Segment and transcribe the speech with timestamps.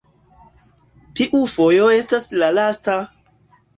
[1.19, 2.97] tiu fojo estas la lasta!